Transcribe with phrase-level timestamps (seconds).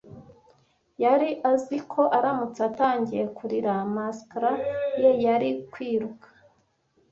[1.03, 4.51] Yari azi ko aramutse atangiye kurira mascara
[5.01, 6.27] ye yari kwiruka.